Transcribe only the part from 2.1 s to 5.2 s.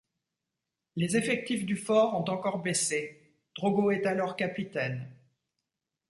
ont encore baissé, Drogo est alors capitaine.